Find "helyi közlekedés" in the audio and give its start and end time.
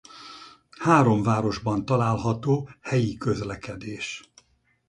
2.81-4.29